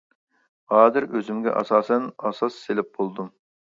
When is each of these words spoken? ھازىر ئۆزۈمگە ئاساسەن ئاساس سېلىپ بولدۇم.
ھازىر 0.75 1.07
ئۆزۈمگە 1.13 1.55
ئاساسەن 1.61 2.11
ئاساس 2.19 2.63
سېلىپ 2.67 2.95
بولدۇم. 3.01 3.35